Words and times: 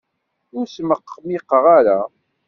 Ur 0.57 0.65
smeqmiq 0.75 1.49
ara! 1.73 1.99